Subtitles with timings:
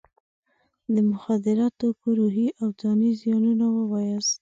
[0.93, 4.35] د مخدره توکو روحي او ځاني زیانونه ووایاست.